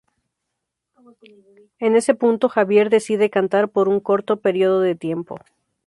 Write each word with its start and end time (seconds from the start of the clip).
En 1.77 1.95
ese 1.95 2.15
punto 2.15 2.49
Javier 2.49 2.89
decide 2.89 3.29
cantar 3.29 3.69
por 3.69 3.87
un 3.87 3.99
corto 3.99 4.37
período 4.37 4.79
de 4.79 4.95
tiempo. 4.95 5.37